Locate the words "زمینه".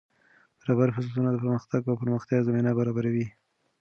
2.47-2.71